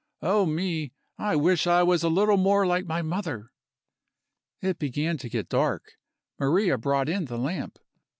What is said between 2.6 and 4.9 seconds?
like my mother! It